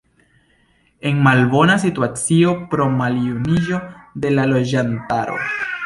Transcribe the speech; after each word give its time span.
En 1.09 1.19
malbona 1.27 1.75
situacio 1.83 2.55
pro 2.73 2.89
maljuniĝo 3.03 3.83
de 4.25 4.37
la 4.39 4.51
loĝantaro. 4.55 5.43